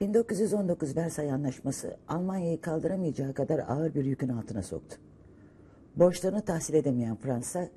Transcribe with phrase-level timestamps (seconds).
[0.00, 4.96] 1919 Versay Anlaşması Almanya'yı kaldıramayacağı kadar ağır bir yükün altına soktu.
[5.96, 7.68] Borçlarını tahsil edemeyen Fransa,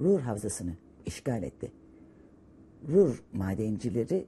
[0.00, 0.72] Ruhr Havzası'nı
[1.06, 1.72] işgal etti.
[2.88, 4.26] Ruhr madencileri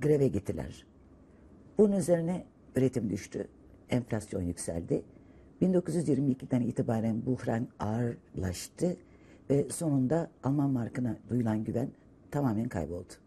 [0.00, 0.86] greve gittiler.
[1.78, 2.44] Bunun üzerine
[2.76, 3.48] üretim düştü,
[3.90, 5.02] enflasyon yükseldi.
[5.62, 8.96] 1922'den itibaren buhran ağırlaştı
[9.50, 11.88] ve sonunda Alman markına duyulan güven
[12.30, 13.25] tamamen kayboldu.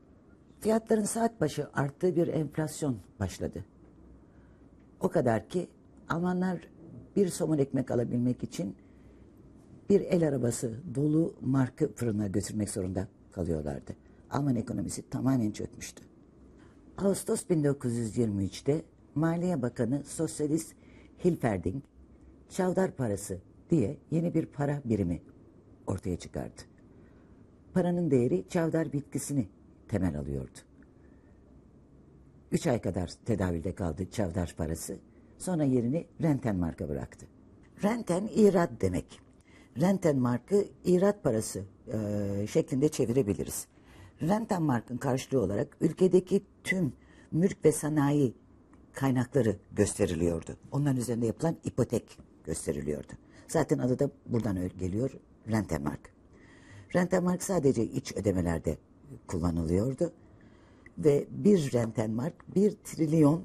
[0.59, 3.65] Fiyatların saat başı arttığı bir enflasyon başladı.
[4.99, 5.69] O kadar ki
[6.09, 6.59] Almanlar
[7.15, 8.75] bir somun ekmek alabilmek için
[9.89, 13.95] bir el arabası dolu markı fırına götürmek zorunda kalıyorlardı.
[14.29, 16.03] Alman ekonomisi tamamen çökmüştü.
[16.97, 18.81] Ağustos 1923'te
[19.15, 20.73] Maliye Bakanı Sosyalist
[21.25, 21.83] Hilferding,
[22.49, 23.37] çavdar parası
[23.69, 25.21] diye yeni bir para birimi
[25.87, 26.61] ortaya çıkardı.
[27.73, 29.47] Paranın değeri çavdar bitkisini
[29.89, 30.59] temel alıyordu.
[32.51, 34.97] Üç ay kadar tedavülde kaldı çavdar parası.
[35.37, 37.25] Sonra yerini Renten marka bıraktı.
[37.83, 39.19] Renten irat demek.
[39.81, 43.67] Renten markı irat parası e, şeklinde çevirebiliriz.
[44.21, 46.93] Renten markın karşılığı olarak ülkedeki tüm
[47.31, 48.35] mülk ve sanayi
[48.93, 50.57] kaynakları gösteriliyordu.
[50.71, 53.13] Onların üzerinde yapılan ipotek gösteriliyordu.
[53.47, 55.11] Zaten adı da buradan geliyor
[55.51, 56.11] Rentenmark.
[56.95, 58.77] Rentenmark sadece iç ödemelerde
[59.27, 60.11] kullanılıyordu.
[60.97, 63.43] Ve bir Rentenmark bir trilyon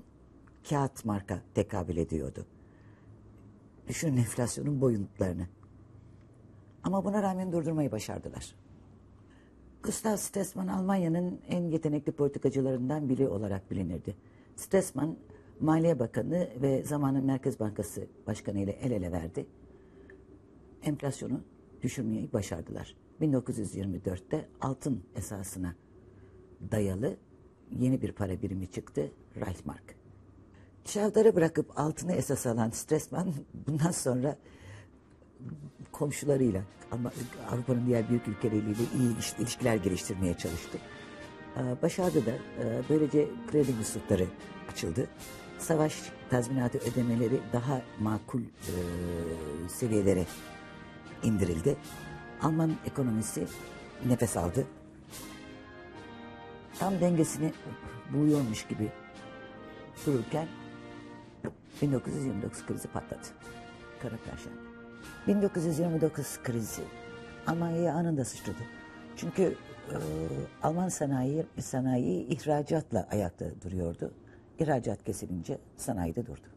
[0.69, 2.47] kağıt marka tekabül ediyordu.
[3.89, 5.47] Düşünün enflasyonun boyutlarını.
[6.83, 8.55] Ama buna rağmen durdurmayı başardılar.
[9.83, 14.17] Gustav Stresemann Almanya'nın en yetenekli politikacılarından biri olarak bilinirdi.
[14.57, 15.17] Stresemann
[15.61, 19.47] Maliye Bakanı ve zamanın Merkez Bankası Başkanı ile el ele verdi.
[20.83, 21.41] Enflasyonu
[21.83, 22.97] düşürmeyi başardılar.
[23.21, 25.75] 1924'te altın esasına
[26.71, 27.17] dayalı
[27.71, 29.95] yeni bir para birimi çıktı, Reichsmark.
[30.85, 33.35] Çavdarı bırakıp altını esas alan Stresemann
[33.67, 34.37] bundan sonra
[35.93, 37.13] komşularıyla ama
[37.51, 40.79] Avrupa'nın diğer büyük ülkeleriyle iyi ilişkiler geliştirmeye çalıştı.
[41.83, 42.33] Başardı da
[42.89, 44.27] böylece kredi muslukları
[44.73, 45.09] açıldı.
[45.59, 45.95] Savaş
[46.31, 48.75] tazminatı ödemeleri daha makul e,
[49.69, 50.27] seviyelere
[51.23, 51.77] indirildi.
[52.45, 53.47] Alman ekonomisi
[54.07, 54.67] nefes aldı.
[56.79, 57.53] Tam dengesini
[58.13, 58.93] buluyormuş gibi
[60.07, 60.49] dururken
[61.83, 63.27] 1929 krizi patladı.
[64.03, 64.59] Kara Perşembe.
[65.27, 66.83] 1929 krizi
[67.47, 68.63] Almanya'ya anında sıçradı.
[69.17, 69.97] Çünkü e,
[70.63, 74.15] Alman sanayi sanayi ihracatla ayakta duruyordu.
[74.59, 76.49] İhracat kesilince sanayide durdu.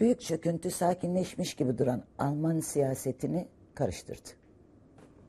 [0.00, 4.47] Büyük çöküntü sakinleşmiş gibi duran Alman siyasetini karıştırdı.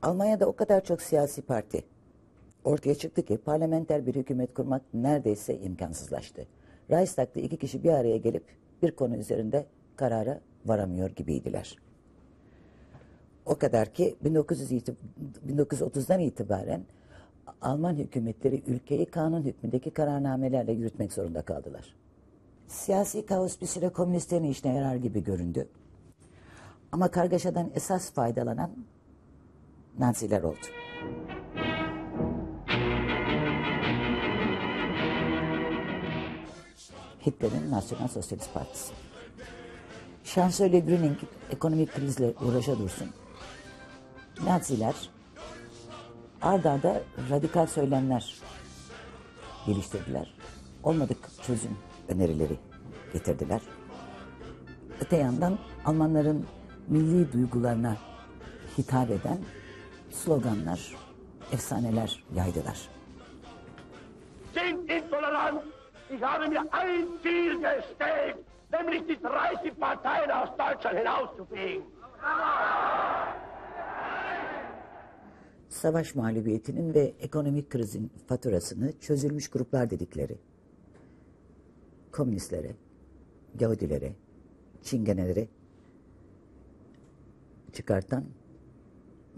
[0.01, 1.83] Almanya'da o kadar çok siyasi parti
[2.63, 6.47] ortaya çıktı ki parlamenter bir hükümet kurmak neredeyse imkansızlaştı.
[6.89, 8.43] Reichstag'da iki kişi bir araya gelip
[8.81, 9.65] bir konu üzerinde
[9.95, 11.77] karara varamıyor gibiydiler.
[13.45, 16.83] O kadar ki 1930'dan itibaren
[17.61, 21.95] Alman hükümetleri ülkeyi kanun hükmündeki kararnamelerle yürütmek zorunda kaldılar.
[22.67, 25.67] Siyasi kaos bir süre komünistlerin işine yarar gibi göründü.
[26.91, 28.71] Ama kargaşadan esas faydalanan
[29.97, 30.57] Naziler oldu.
[37.25, 38.93] Hitler'in Nasyonal Sosyalist Partisi.
[40.23, 41.17] Şansölye Brüning
[41.51, 43.09] ekonomik krizle uğraşa dursun.
[44.43, 44.95] Naziler
[46.41, 48.35] ardarda radikal söylemler
[49.65, 50.33] geliştirdiler.
[50.83, 51.77] Olmadık çözüm
[52.07, 52.57] önerileri
[53.13, 53.61] getirdiler.
[55.01, 56.45] Öte yandan Almanların
[56.87, 57.97] milli duygularına
[58.77, 59.37] hitap eden
[60.11, 60.95] sloganlar,
[61.51, 62.89] efsaneler yaydılar.
[64.53, 65.61] Sind intolerant!
[66.15, 68.37] Ich habe mir ein Ziel gestellt,
[68.71, 71.83] nämlich die 30 Parteien aus Deutschland hinauszufegen.
[75.69, 80.37] Savaş mağlubiyetinin ve ekonomik krizin faturasını çözülmüş gruplar dedikleri
[82.11, 82.75] komünistlere,
[83.59, 84.15] Yahudilere,
[84.83, 85.47] Çingenelere
[87.73, 88.25] çıkartan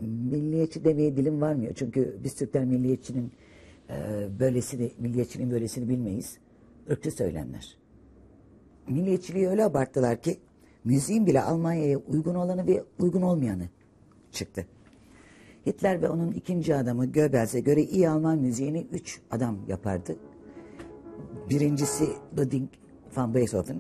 [0.02, 1.74] milliyetçi demeye dilim varmıyor.
[1.76, 3.32] Çünkü biz Türkler milliyetçinin
[3.90, 6.38] e, böylesini, milliyetçinin böylesini bilmeyiz.
[6.90, 7.78] Irkçı söylenler.
[8.88, 10.38] Milliyetçiliği öyle abarttılar ki
[10.84, 13.70] müziğin bile Almanya'ya uygun olanı ve uygun olmayanı
[14.32, 14.66] çıktı.
[15.66, 20.16] Hitler ve onun ikinci adamı Goebbels'e göre iyi Alman müziğini üç adam yapardı.
[21.50, 22.06] Birincisi
[22.38, 22.64] Ludwig
[23.16, 23.78] van Beethoven,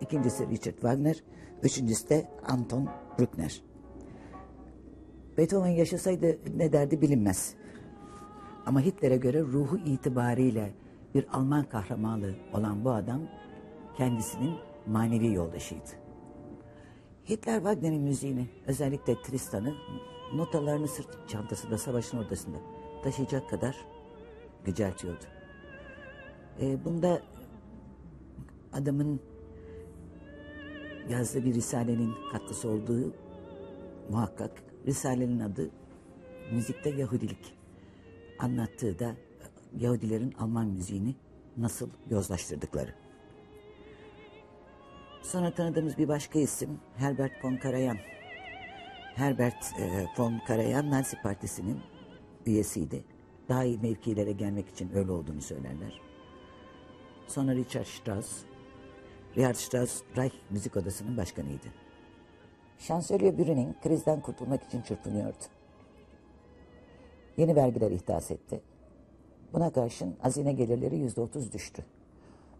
[0.00, 1.22] ikincisi Richard Wagner,
[1.62, 3.62] üçüncüsü de Anton Bruckner.
[5.38, 7.54] Beethoven yaşasaydı ne derdi bilinmez.
[8.66, 10.72] Ama Hitler'e göre ruhu itibariyle
[11.14, 13.20] bir Alman kahramanı olan bu adam
[13.96, 14.54] kendisinin
[14.86, 15.90] manevi yoldaşıydı.
[17.28, 19.74] Hitler Wagner'in müziğini özellikle Tristan'ı
[20.34, 22.56] notalarını sırt çantasında savaşın ortasında
[23.04, 23.76] taşıyacak kadar
[24.66, 25.24] yüceltiyordu.
[26.60, 27.22] E, bunda
[28.72, 29.20] adamın
[31.08, 33.12] yazdığı bir risalenin katkısı olduğu
[34.10, 34.65] muhakkak.
[34.86, 35.70] Risalenin adı
[36.52, 37.54] müzikte Yahudilik.
[38.38, 39.14] Anlattığı da
[39.78, 41.14] Yahudilerin Alman müziğini
[41.56, 42.94] nasıl yozlaştırdıkları.
[45.22, 47.98] Sonra tanıdığımız bir başka isim Herbert von Karajan.
[49.14, 51.80] Herbert e, von Karajan Nazi Partisi'nin
[52.46, 53.04] üyesiydi.
[53.48, 56.00] Daha iyi mevkilere gelmek için öyle olduğunu söylerler.
[57.26, 58.42] Sonra Richard Strauss.
[59.36, 61.85] Richard Strauss Reich Müzik Odası'nın başkanıydı.
[62.78, 65.44] Şansölye Brüning krizden kurtulmak için çırpınıyordu.
[67.36, 68.60] Yeni vergiler ihdas etti.
[69.52, 71.84] Buna karşın hazine gelirleri yüzde otuz düştü.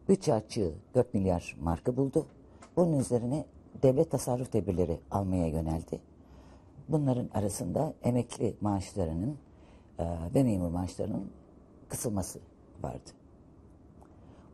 [0.09, 2.27] Bütçe açığı 4 milyar marka buldu.
[2.77, 3.45] Bunun üzerine
[3.83, 6.01] devlet tasarruf tedbirleri almaya yöneldi.
[6.89, 9.39] Bunların arasında emekli maaşlarının
[9.99, 10.05] e,
[10.35, 11.31] ve memur maaşlarının
[11.89, 12.39] kısılması
[12.83, 13.11] vardı.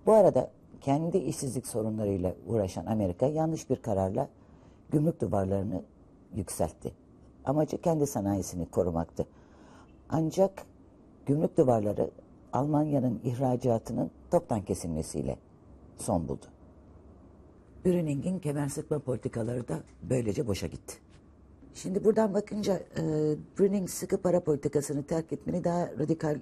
[0.06, 0.50] Bu arada
[0.80, 4.28] kendi işsizlik sorunlarıyla uğraşan Amerika yanlış bir kararla
[4.92, 5.82] gümrük duvarlarını
[6.34, 6.92] yükseltti.
[7.44, 9.26] Amacı kendi sanayisini korumaktı.
[10.08, 10.66] Ancak
[11.26, 12.10] gümrük duvarları
[12.52, 15.36] Almanya'nın ihracatının toptan kesilmesiyle
[15.98, 16.46] son buldu.
[17.84, 20.94] Brüning'in kemer sıkma politikaları da böylece boşa gitti.
[21.74, 23.02] Şimdi buradan bakınca e,
[23.58, 26.38] Brüning sıkı para politikasını terk etmeni daha radikal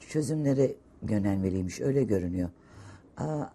[0.00, 0.74] çözümlere
[1.08, 2.48] yönelmeliymiş öyle görünüyor.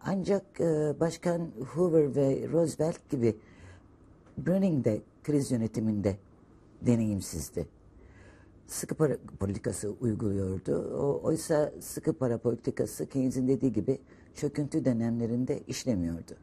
[0.05, 3.35] Ancak e, Başkan Hoover ve Roosevelt gibi
[4.45, 6.17] Brüning de kriz yönetiminde
[6.81, 7.67] deneyimsizdi.
[8.67, 10.97] Sıkı para politikası uyguluyordu.
[10.97, 13.99] O, oysa sıkı para politikası Keynes'in dediği gibi
[14.35, 16.33] çöküntü dönemlerinde işlemiyordu.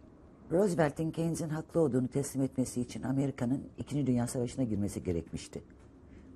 [0.53, 5.63] Roosevelt'in Keynes'in haklı olduğunu teslim etmesi için Amerika'nın İkinci Dünya Savaşı'na girmesi gerekmişti.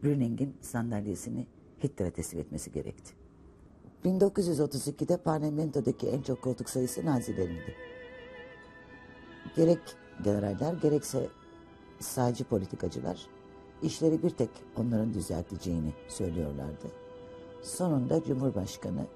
[0.04, 1.46] Brüning'in sandalyesini
[1.84, 3.12] Hitler'e teslim etmesi gerekti.
[4.04, 7.74] 1932'de parlamentodaki en çok koltuk sayısı Nazilerindi.
[9.56, 9.80] Gerek
[10.24, 11.28] generaller gerekse
[12.00, 13.26] sağcı politikacılar
[13.82, 16.86] işleri bir tek onların düzelteceğini söylüyorlardı.
[17.62, 19.06] Sonunda Cumhurbaşkanı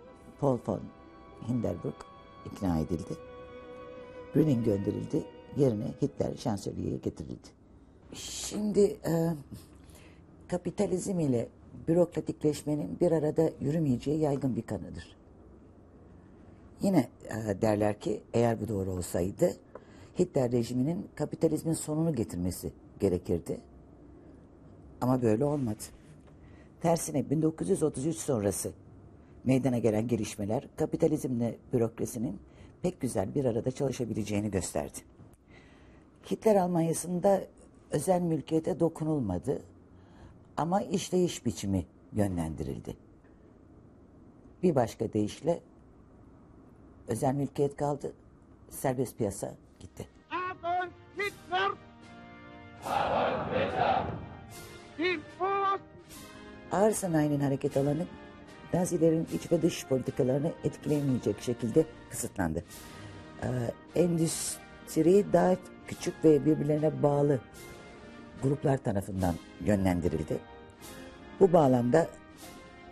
[0.41, 0.81] Paul von
[1.49, 1.95] Hindenburg
[2.47, 3.17] ikna edildi.
[4.35, 5.25] Brüning gönderildi.
[5.57, 7.49] Yerine Hitler şansölyeye getirildi.
[8.15, 9.31] Şimdi e,
[10.49, 11.49] kapitalizm ile
[11.89, 15.17] bürokratikleşmenin bir arada yürümeyeceği yaygın bir kanıdır.
[16.83, 19.57] Yine e, derler ki eğer bu doğru olsaydı
[20.19, 23.61] Hitler rejiminin kapitalizmin sonunu getirmesi gerekirdi.
[25.01, 25.83] Ama böyle olmadı.
[26.81, 28.73] Tersine 1933 sonrası
[29.45, 32.39] meydana gelen gelişmeler kapitalizmle bürokrasinin
[32.83, 34.99] pek güzel bir arada çalışabileceğini gösterdi.
[36.31, 37.45] Hitler Almanya'sında
[37.91, 39.63] özel mülkiyete dokunulmadı
[40.57, 42.97] ama işleyiş biçimi yönlendirildi.
[44.63, 45.61] Bir başka deyişle
[47.09, 48.13] özel mülkiyet kaldı,
[48.71, 50.09] serbest piyasa gitti.
[50.31, 51.71] Adolf Hitler!
[52.85, 54.05] Adolf Hitler!
[56.73, 58.07] Ağır sanayinin hareket alanı
[58.75, 62.65] Nazilerin iç ve dış politikalarını etkileyemeyecek şekilde kısıtlandı.
[63.43, 63.47] Ee,
[64.01, 67.41] endüstri daha küçük ve birbirlerine bağlı
[68.43, 70.39] gruplar tarafından yönlendirildi.
[71.41, 72.07] Bu bağlamda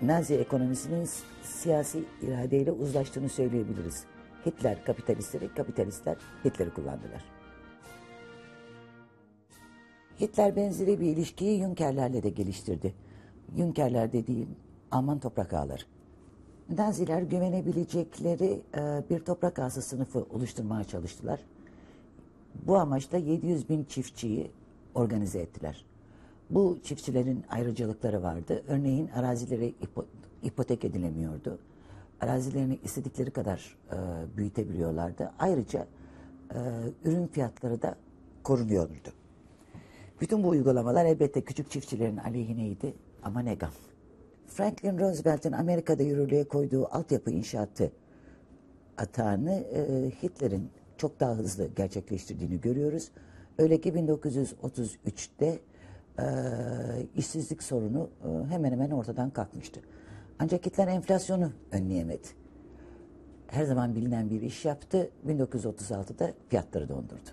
[0.02, 1.08] Nazi ekonomisinin
[1.42, 4.04] siyasi iradeyle uzlaştığını söyleyebiliriz.
[4.46, 7.24] Hitler kapitalistleri, kapitalistler Hitler'i kullandılar.
[10.20, 12.94] Hitler benzeri bir ilişkiyi Junkerlerle de geliştirdi.
[13.56, 14.56] Junkerler dediğim
[14.90, 15.82] Alman toprak ağları.
[16.68, 21.40] Naziler güvenebilecekleri e, bir toprak ağası sınıfı oluşturmaya çalıştılar.
[22.66, 24.50] Bu amaçla 700 bin çiftçiyi
[24.94, 25.84] organize ettiler.
[26.50, 28.62] Bu çiftçilerin ayrıcalıkları vardı.
[28.68, 30.06] Örneğin arazileri ipo,
[30.42, 31.58] ipotek edilemiyordu.
[32.22, 33.96] Arazilerini istedikleri kadar e,
[34.36, 35.32] büyütebiliyorlardı.
[35.38, 35.86] Ayrıca
[36.54, 36.58] e,
[37.04, 37.94] ürün fiyatları da
[38.42, 39.08] korunuyordu.
[40.20, 43.70] Bütün bu uygulamalar elbette küçük çiftçilerin aleyhineydi ama ne gam.
[44.46, 47.92] Franklin Roosevelt'in Amerika'da yürürlüğe koyduğu altyapı inşaatı
[48.98, 53.10] atağını e, Hitler'in çok daha hızlı gerçekleştirdiğini görüyoruz.
[53.58, 55.58] Öyle ki 1933'te
[56.18, 56.26] e,
[57.16, 59.80] işsizlik sorunu e, hemen hemen ortadan kalkmıştı.
[60.42, 62.28] Ancak Hitler enflasyonu önleyemedi.
[63.46, 65.10] Her zaman bilinen bir iş yaptı.
[65.28, 67.30] 1936'da fiyatları dondurdu.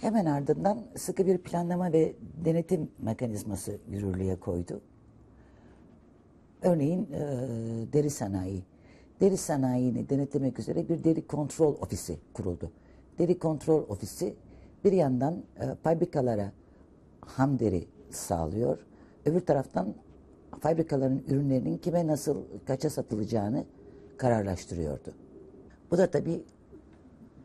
[0.00, 4.80] Hemen ardından sıkı bir planlama ve denetim mekanizması yürürlüğe koydu.
[6.62, 7.18] Örneğin e,
[7.92, 8.62] deri sanayi
[9.20, 12.72] deri sanayini denetlemek üzere bir deri kontrol ofisi kuruldu.
[13.18, 14.34] Deri kontrol ofisi
[14.84, 16.52] bir yandan e, fabrikalara
[17.20, 18.78] ham deri sağlıyor,
[19.24, 19.94] öbür taraftan
[20.60, 23.64] fabrikaların ürünlerinin kime nasıl kaça satılacağını
[24.16, 25.14] kararlaştırıyordu.
[25.90, 26.42] Bu da tabii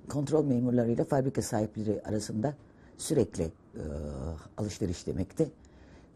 [0.09, 2.55] kontrol memurlarıyla fabrika sahipleri arasında
[2.97, 3.83] sürekli e,
[4.57, 5.51] alışveriş demekti.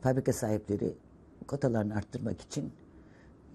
[0.01, 0.94] Fabrika sahipleri
[1.48, 2.72] kotalarını arttırmak için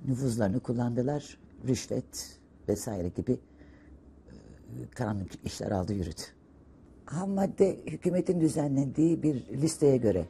[0.06, 1.38] nüfuzlarını kullandılar.
[1.68, 3.38] Rüşvet vesaire gibi e,
[4.94, 6.22] karanlık işler aldı yürüdü.
[7.04, 10.26] Ham madde hükümetin düzenlediği bir listeye göre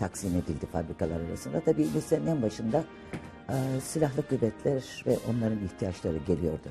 [0.00, 1.60] taksim edildi fabrikalar arasında.
[1.60, 2.84] Tabii listenin en başında
[3.48, 6.68] e, silahlı kuvvetler ve onların ihtiyaçları geliyordu.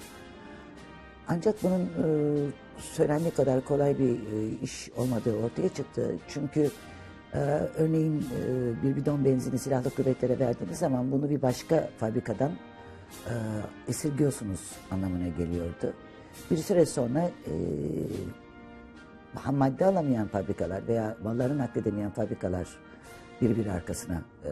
[1.28, 2.06] Ancak bunun e,
[2.78, 6.16] söylendiği kadar kolay bir e, iş olmadığı ortaya çıktı.
[6.28, 6.72] Çünkü
[7.34, 7.40] e,
[7.78, 12.52] örneğin e, bir bidon benzini silahlı kuvvetlere verdiğiniz zaman bunu bir başka fabrikadan
[13.28, 13.34] e,
[13.88, 14.60] esirgiyorsunuz
[14.92, 15.94] anlamına geliyordu.
[16.52, 17.54] Bir süre sonra e,
[19.36, 22.68] ham madde alamayan fabrikalar veya malları nakledemeyen fabrikalar
[23.42, 24.52] birbiri arkasına e,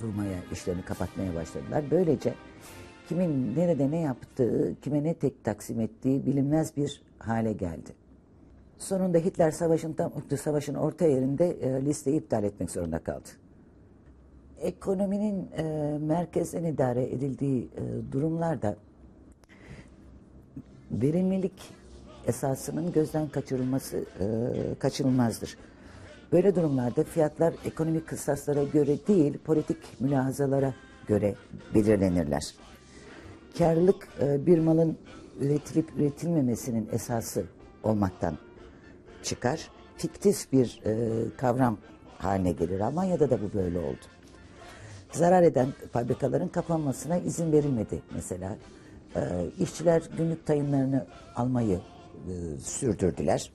[0.00, 1.84] durmaya, işlerini kapatmaya başladılar.
[1.90, 2.34] Böylece
[3.08, 7.90] kimin nerede ne yaptığı, kime ne tek taksim ettiği bilinmez bir hale geldi.
[8.78, 13.28] Sonunda Hitler savaşın tam savaşın orta yerinde e, listeyi iptal etmek zorunda kaldı.
[14.60, 15.62] Ekonominin e,
[16.00, 18.76] merkezden idare edildiği e, durumlarda
[20.90, 21.70] verimlilik
[22.26, 24.24] esasının gözden kaçırılması e,
[24.78, 25.56] kaçınılmazdır.
[26.34, 30.74] Böyle durumlarda fiyatlar ekonomik kıstaslara göre değil, politik mülahazalara
[31.06, 31.34] göre
[31.74, 32.42] belirlenirler.
[33.58, 34.98] Karlılık e, bir malın
[35.40, 37.44] üretilip üretilmemesinin esası
[37.82, 38.38] olmaktan
[39.22, 39.68] çıkar.
[39.96, 41.78] Fiktif bir e, kavram
[42.18, 42.80] haline gelir.
[42.80, 44.04] Almanya'da da bu böyle oldu.
[45.12, 48.56] Zarar eden fabrikaların kapanmasına izin verilmedi mesela.
[49.16, 49.20] E,
[49.58, 51.80] işçiler günlük tayınlarını almayı
[52.58, 53.50] sürdürdüler.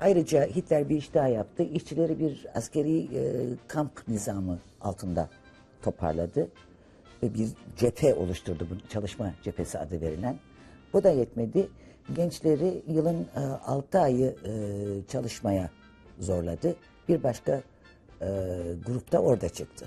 [0.00, 1.62] Ayrıca Hitler bir iş daha yaptı.
[1.62, 3.32] İşçileri bir askeri e,
[3.68, 5.28] kamp nizamı altında
[5.82, 6.48] toparladı.
[7.22, 10.38] Ve bir cephe oluşturdu bu çalışma cephesi adı verilen.
[10.92, 11.68] Bu da yetmedi.
[12.16, 14.52] Gençleri yılın e, 6 ayı e,
[15.08, 15.70] çalışmaya
[16.18, 16.76] zorladı.
[17.08, 17.62] Bir başka
[18.20, 18.26] e,
[18.86, 19.86] grupta orada çıktı.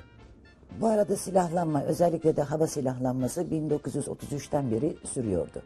[0.81, 5.61] Bu arada silahlanma, özellikle de hava silahlanması 1933'ten beri sürüyordu.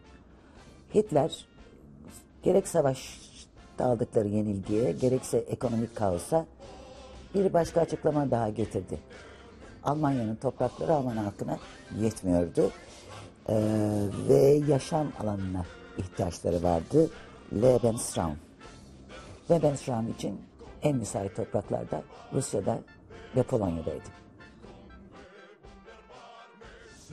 [0.96, 1.46] Hitler
[2.44, 3.35] gerek savaşta
[3.84, 6.46] aldıkları yenilgiye, gerekse ekonomik kaosa
[7.36, 9.00] bir başka açıklama daha getirdi.
[9.84, 11.58] Almanya'nın toprakları Alman halkına
[12.02, 12.72] yetmiyordu.
[13.50, 13.56] Ee,
[14.30, 15.66] ve yaşam alanına
[15.98, 17.10] ihtiyaçları vardı.
[17.54, 18.38] Lebensraum.
[19.52, 20.42] Lebensraum için
[20.82, 22.04] en müsait topraklarda
[22.34, 22.80] Rusya'da
[23.36, 24.25] ve Polonya'daydı.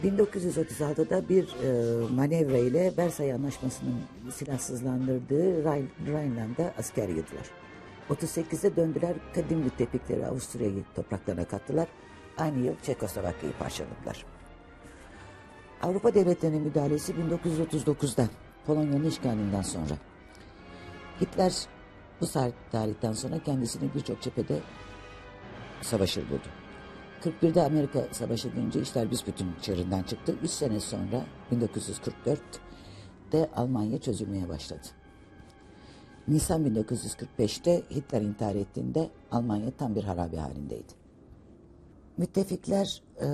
[0.04, 7.50] 1936'da bir e, manevra ile Versay Anlaşması'nın silahsızlandırdığı Rhin- Rhineland'a asker yığdılar.
[8.11, 11.88] 38'de döndüler, kadim müttefikleri Avusturya'yı topraklarına kattılar.
[12.38, 14.25] Aynı yıl Çekoslovakya'yı parçaladılar.
[15.82, 18.28] Avrupa devletlerinin müdahalesi 1939'da
[18.66, 19.94] Polonya'nın işgalinden sonra.
[21.21, 21.52] Hitler
[22.21, 22.26] bu
[22.73, 24.59] tarihten sonra kendisini birçok cephede
[25.80, 26.62] savaşır buldu.
[27.25, 30.35] 41'de Amerika Savaşı gelince işler büsbütün çığırından çıktı.
[30.43, 34.87] 3 sene sonra 1944'te Almanya çözülmeye başladı.
[36.29, 40.93] Nisan 1945'te Hitler intihar ettiğinde Almanya tam bir harabe halindeydi.
[42.17, 43.26] Müttefikler e,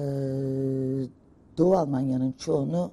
[1.58, 2.90] Doğu Almanya'nın çoğunu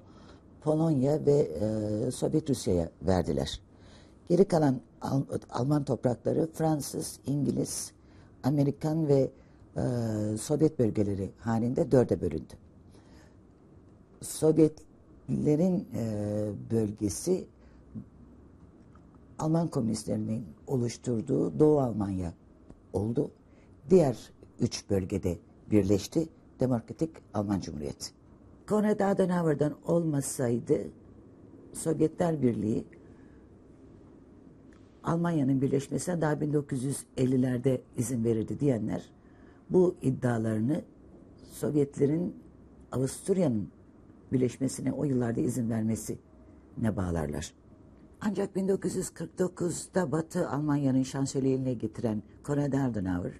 [0.61, 3.61] Polonya ve e, Sovyet Rusya'ya verdiler.
[4.29, 7.91] Geri kalan Al- Alman toprakları Fransız, İngiliz,
[8.43, 9.31] Amerikan ve
[9.77, 9.81] e,
[10.37, 12.53] Sovyet bölgeleri halinde dörde bölündü.
[14.21, 17.47] Sovyetlerin e, bölgesi
[19.39, 22.33] Alman komünistlerinin oluşturduğu Doğu Almanya
[22.93, 23.31] oldu.
[23.89, 25.37] Diğer üç bölgede
[25.71, 26.29] birleşti
[26.59, 28.05] Demokratik Alman Cumhuriyeti.
[28.67, 30.87] Konrad Adenauer'dan olmasaydı
[31.73, 32.85] Sovyetler Birliği
[35.03, 39.09] Almanya'nın birleşmesine daha 1950'lerde izin verirdi diyenler
[39.69, 40.81] bu iddialarını
[41.51, 42.35] Sovyetlerin
[42.91, 43.69] Avusturya'nın
[44.33, 46.17] birleşmesine o yıllarda izin vermesi
[46.77, 47.53] ne bağlarlar.
[48.21, 53.33] Ancak 1949'da Batı Almanya'nın şansölyeliğine getiren Konrad Adenauer,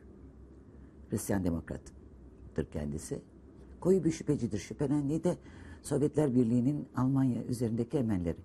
[1.10, 3.22] Hristiyan demokrattır kendisi.
[3.79, 4.60] Koyu bir şüphecidir.
[4.60, 5.38] Şüphelendiği de
[5.82, 8.38] Sovyetler Birliği'nin Almanya üzerindeki emelleri.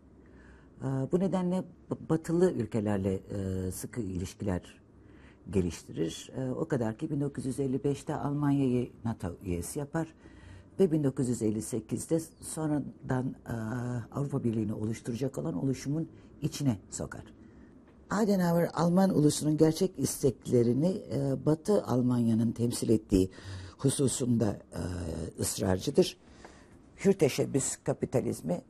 [0.83, 1.65] Bu nedenle
[2.11, 4.80] batılı ülkelerle e, sıkı ilişkiler
[5.51, 6.31] geliştirir.
[6.37, 10.15] Ee, O kadar ki 1955'te Almanya'yı NATO üyesi yapar
[10.81, 13.53] ve 1958'de sonradan e,
[14.15, 16.09] Avrupa Birliği'ni oluşturacak olan oluşumun
[16.43, 17.23] içine sokar.
[18.11, 23.31] Adenauer Alman ulusunun gerçek isteklerini e, Batı Almanya'nın temsil ettiği
[23.79, 24.81] hususunda e,
[25.41, 26.17] ısrarcıdır.
[27.05, 28.63] Hür teşebbüs kapitalizmi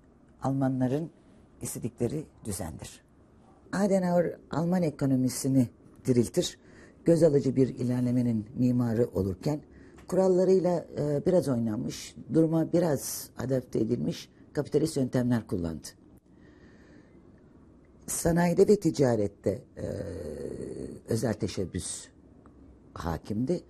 [0.43, 1.11] Almanların
[1.63, 3.01] istedikleri düzendir.
[3.73, 5.69] Adenauer Alman ekonomisini
[6.07, 6.59] diriltir,
[7.05, 9.61] göz alıcı bir ilerlemenin mimarı olurken
[10.09, 15.89] kurallarıyla e, biraz oynanmış, duruma biraz adapte edilmiş kapitalist yöntemler kullandı.
[18.07, 19.87] Sanayide ve ticarette e,
[21.09, 22.07] özel teşebbüs
[22.95, 23.61] hakimdi.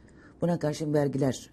[0.40, 1.50] Buna karşın vergiler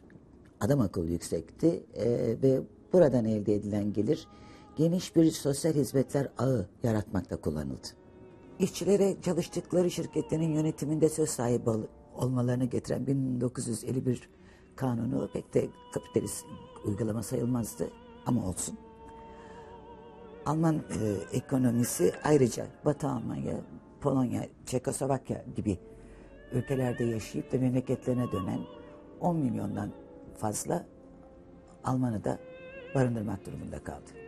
[0.60, 2.62] adam akıllı yüksekti e, ve
[2.94, 4.28] buradan elde edilen gelir
[4.78, 7.88] geniş bir sosyal hizmetler ağı yaratmakta kullanıldı.
[8.60, 14.30] İşçilere çalıştıkları şirketlerin yönetiminde söz sahibi ol- olmalarını getiren 1951
[14.76, 16.46] kanunu pek de kapitalist
[16.86, 17.90] uygulama sayılmazdı
[18.26, 18.78] ama olsun.
[20.46, 23.54] Alman e, ekonomisi ayrıca Batı Almanya,
[24.02, 25.80] Polonya, Çekoslovakya gibi
[26.52, 28.60] ülkelerde yaşayıp da memleketlerine dönen
[29.20, 29.92] 10 milyondan
[30.38, 30.86] fazla
[31.84, 32.40] Almanı da
[32.96, 34.27] barındırmak durumunda kaldı.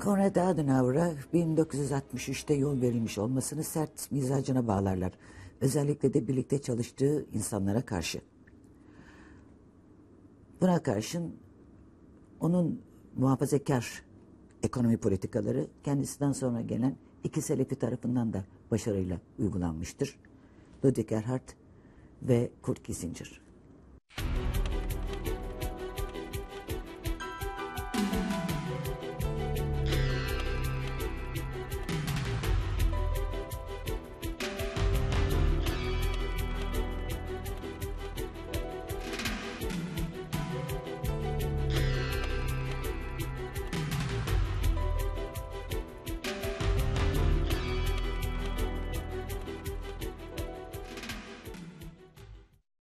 [0.00, 5.12] Konrad Adenauer'a 1963'te yol verilmiş olmasını sert mizacına bağlarlar.
[5.60, 8.20] Özellikle de birlikte çalıştığı insanlara karşı.
[10.60, 11.36] Buna karşın
[12.40, 12.82] onun
[13.16, 14.02] muhafazakar
[14.62, 20.18] ekonomi politikaları kendisinden sonra gelen iki selefi tarafından da başarıyla uygulanmıştır.
[20.84, 21.48] Ludwig Erhard
[22.22, 23.40] ve Kurt Kissinger.